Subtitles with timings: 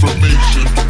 [0.00, 0.87] information.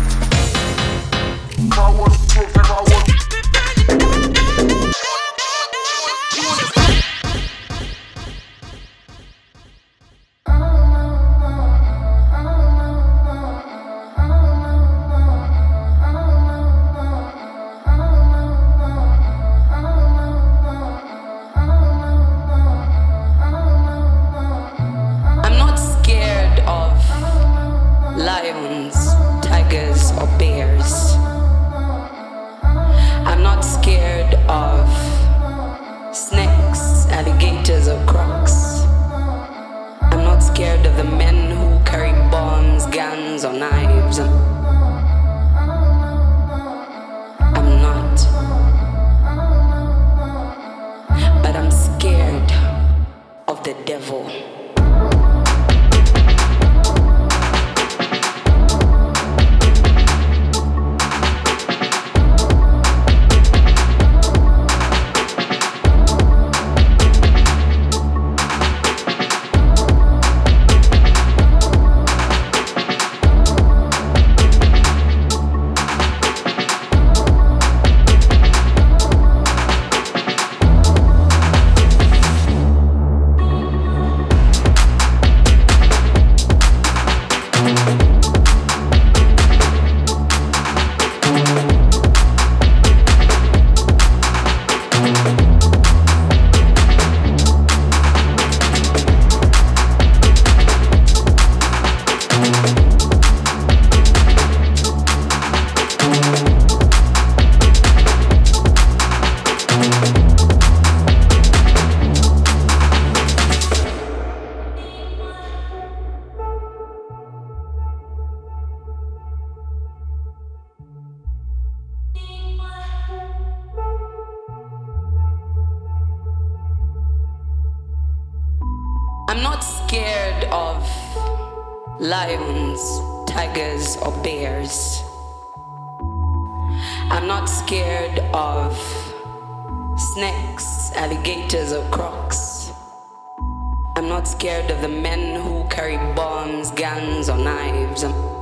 [143.99, 148.05] I'm not scared of the men who carry bombs, guns, or knives.
[148.05, 148.38] I'm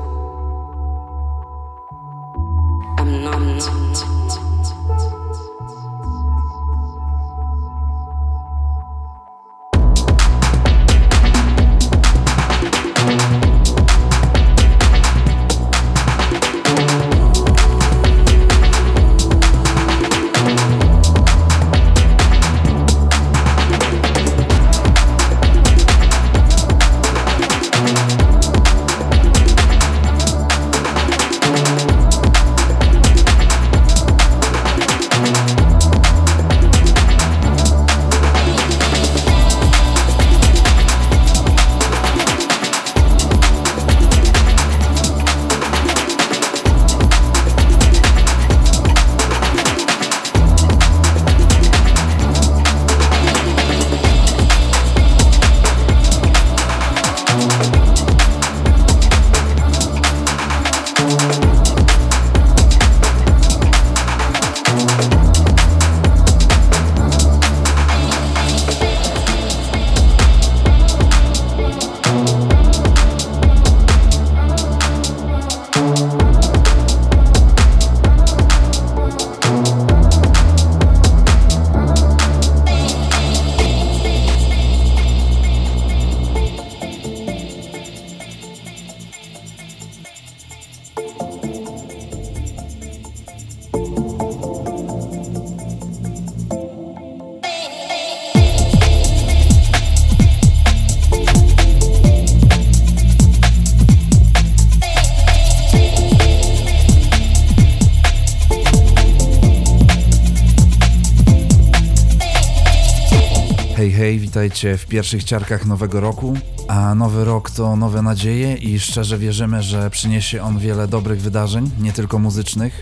[114.47, 116.35] witajcie w pierwszych ciarkach nowego roku.
[116.69, 121.71] A nowy rok to nowe nadzieje i szczerze wierzymy, że przyniesie on wiele dobrych wydarzeń,
[121.81, 122.81] nie tylko muzycznych.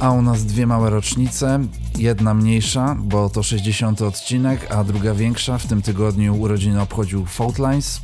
[0.00, 1.58] A u nas dwie małe rocznice,
[1.98, 5.58] jedna mniejsza, bo to 60 odcinek, a druga większa.
[5.58, 8.00] W tym tygodniu urodziny obchodził Faultlines.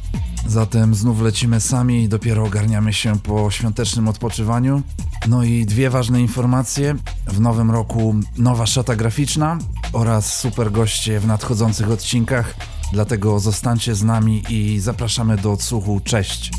[0.46, 4.82] Zatem znów lecimy sami i dopiero ogarniamy się po świątecznym odpoczywaniu.
[5.28, 6.94] No i dwie ważne informacje.
[7.26, 9.58] W nowym roku nowa szata graficzna
[9.92, 12.54] oraz super goście w nadchodzących odcinkach.
[12.92, 16.00] Dlatego zostańcie z nami i zapraszamy do odsłuchu.
[16.04, 16.50] Cześć!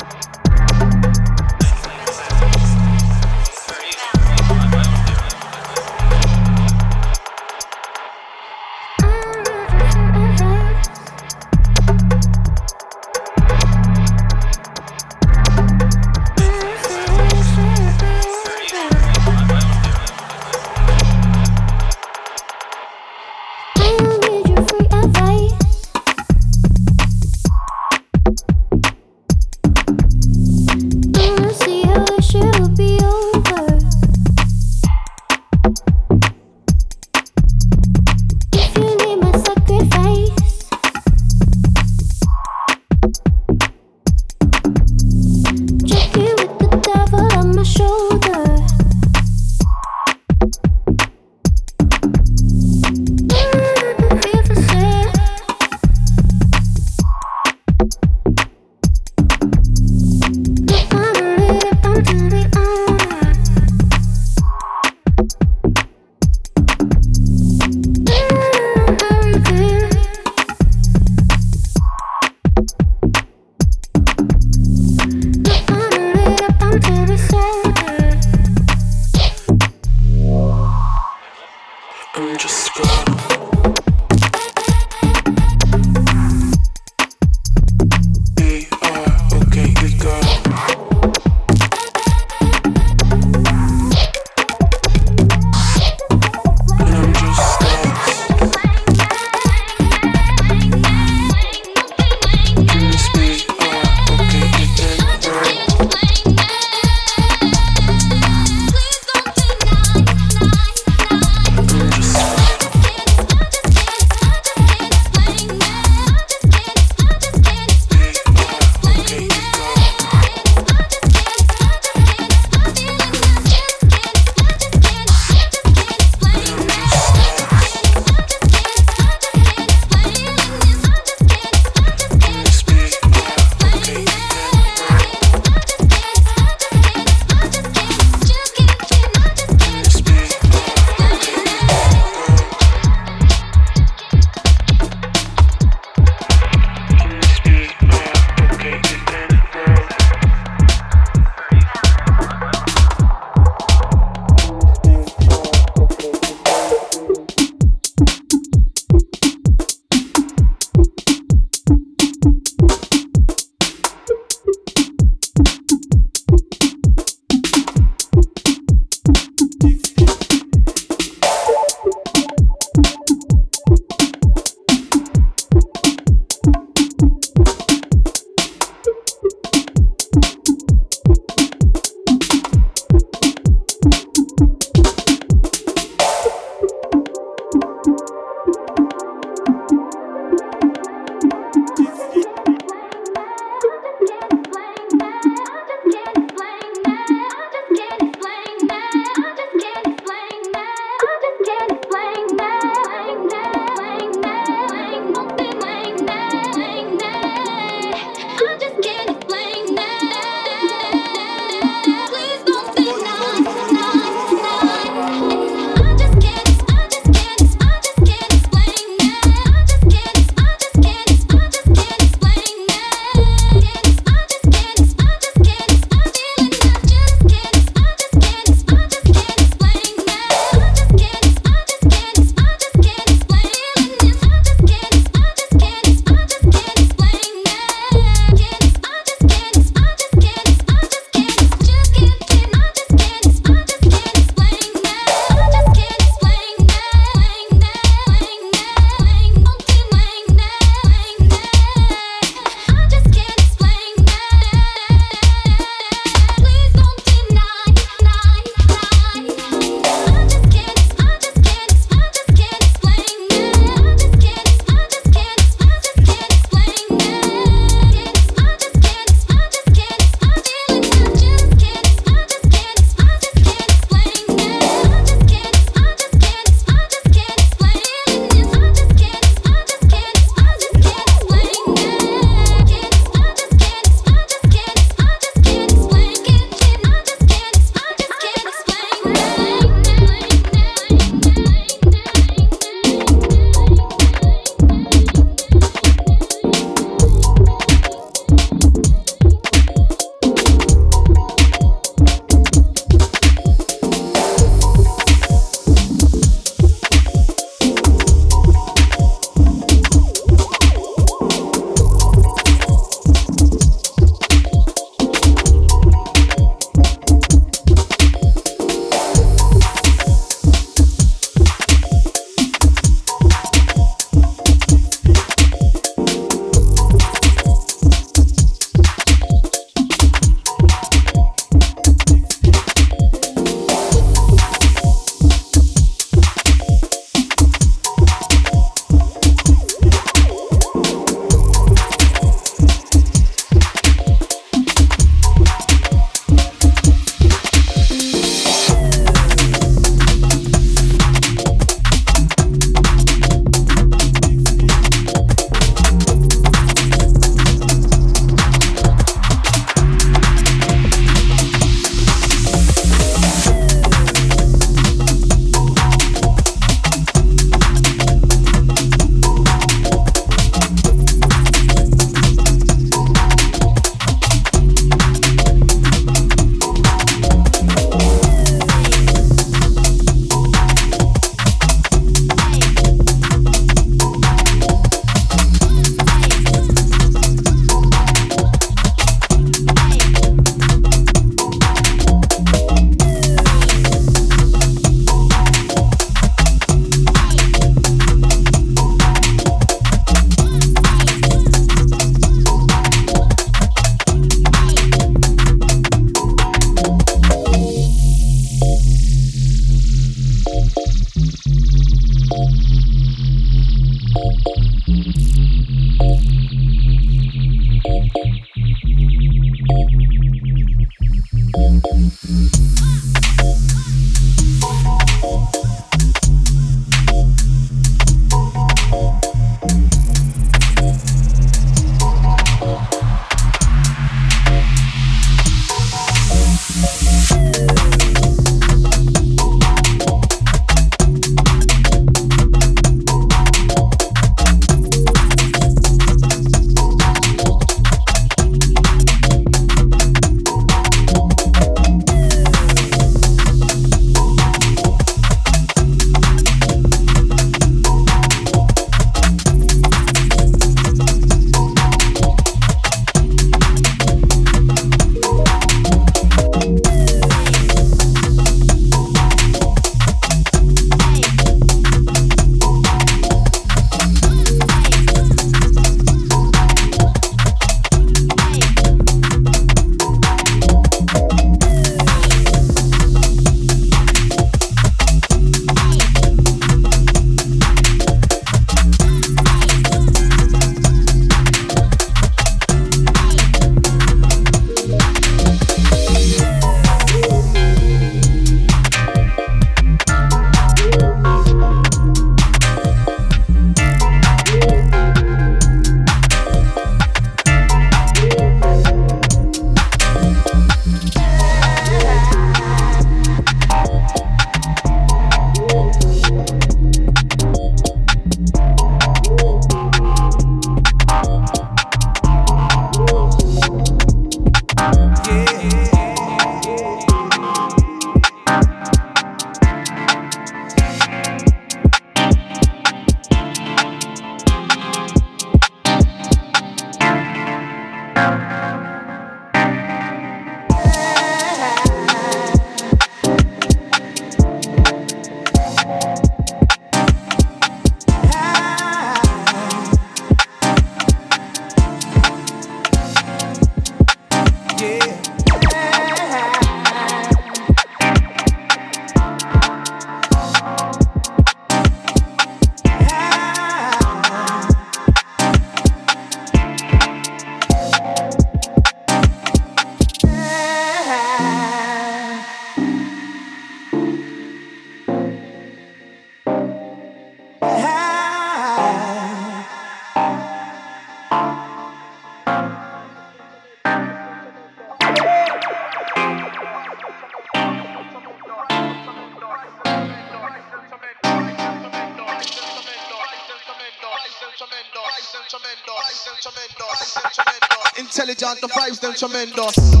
[598.51, 600.00] Intelligent, the vibes them tremendous.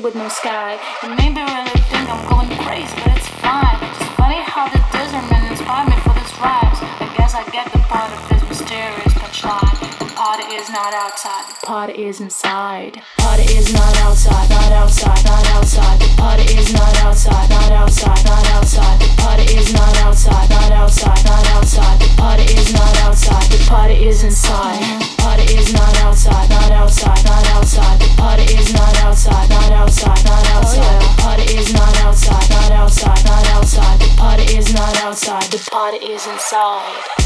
[0.00, 0.80] With no sky.
[1.02, 3.76] And maybe really think I'm going crazy, but it's fine.
[3.84, 6.80] It's funny how the desert man inspired me for this rhymes.
[6.80, 9.76] I guess I get the part of this mysterious punchline.
[10.00, 13.02] The party is not outside, the party is inside.
[13.18, 16.00] Party is not outside, not outside, not outside.
[16.00, 18.96] The party is not outside, not outside, not outside.
[18.96, 22.00] The party is not outside, not outside, not outside.
[22.00, 24.80] The party is not outside, the party is inside.
[25.18, 25.91] Party is not
[36.12, 37.21] is inside.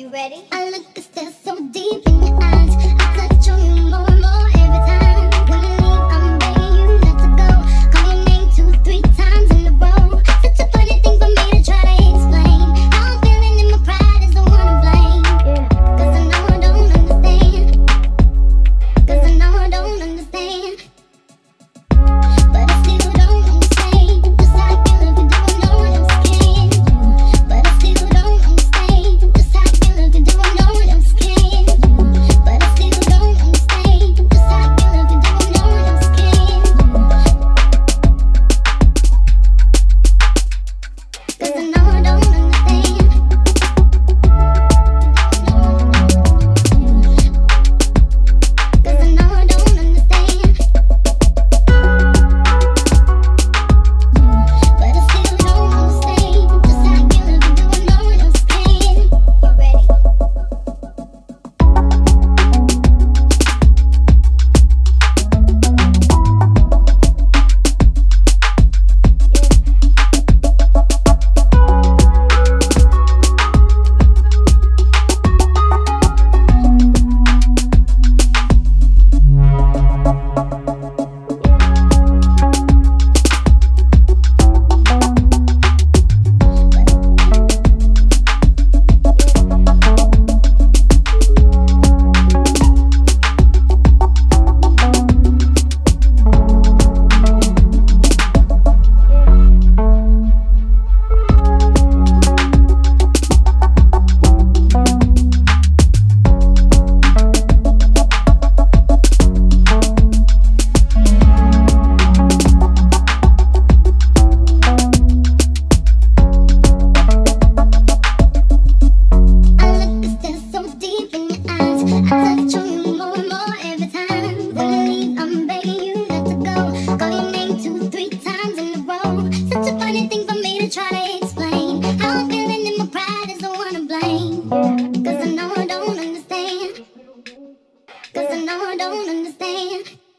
[0.00, 0.42] You ready?
[0.50, 2.74] I look, cause they're so deep in your eyes.
[2.74, 3.79] I touch on you.